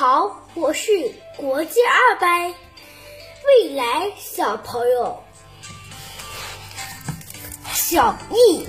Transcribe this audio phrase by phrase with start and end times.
[0.00, 2.54] 好，我是国际二班
[3.46, 5.22] 未来小朋友
[7.74, 8.66] 小易。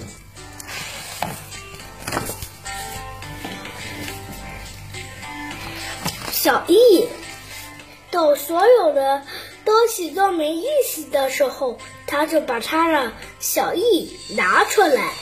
[6.34, 7.08] 小易，
[8.10, 9.24] 等所有的
[9.64, 15.14] 东西都没意思的时候，他就把他的小易拿出来。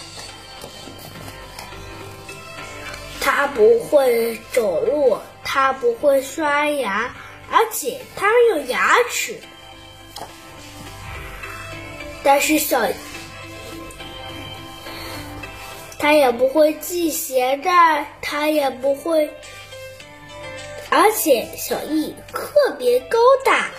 [3.22, 5.20] 他不会走路，
[5.52, 7.16] 他不会刷牙，
[7.52, 9.36] 而且他有牙齿。
[12.22, 12.80] 但是小，
[15.98, 19.34] 他也不会系鞋带，他也不会。
[20.92, 23.72] 而且小易特别高大，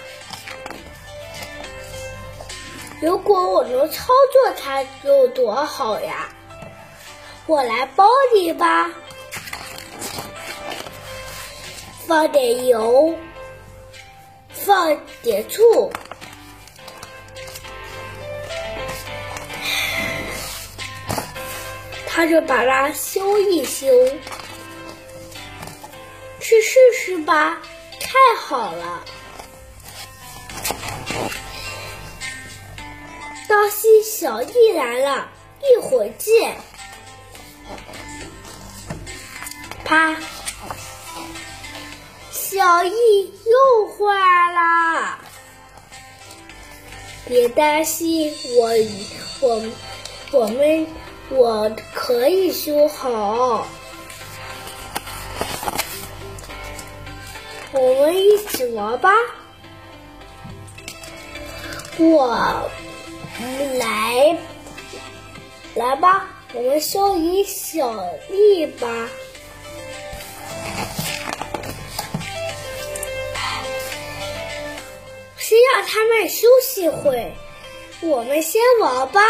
[3.00, 6.30] 如果我能操作它有多好呀！
[7.46, 8.90] 我来帮你吧，
[12.10, 13.16] 放点油，
[14.48, 15.92] 放点醋，
[22.08, 23.86] 他就把它修一修。
[26.40, 27.62] 去试试吧，
[28.00, 29.04] 太好了！
[33.48, 35.28] 当心小易来了，
[35.62, 36.56] 一会儿见。
[39.84, 40.16] 啪！
[42.60, 44.04] 小易又坏
[44.52, 45.18] 了，
[47.26, 48.68] 别担心，我
[49.40, 49.62] 我
[50.30, 50.86] 我们
[51.30, 53.66] 我可以修好。
[57.72, 59.10] 我们一起玩吧！
[61.96, 62.70] 我
[63.78, 64.36] 来
[65.76, 69.08] 来吧，我们修理小丽吧。
[75.82, 77.32] 他们休息会，
[78.00, 79.20] 我们先玩吧。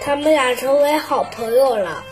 [0.00, 2.04] 他们俩成为好朋友了。